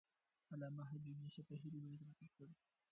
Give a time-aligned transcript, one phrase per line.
[0.53, 2.53] علامه حبیبي شفاهي روایت نقل کړی.